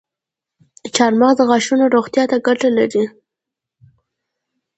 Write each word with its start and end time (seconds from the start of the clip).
چارمغز 0.95 1.35
د 1.37 1.41
غاښونو 1.49 1.85
روغتیا 1.95 2.23
ته 2.31 2.37
ګټه 2.47 2.69
لري. 2.77 3.03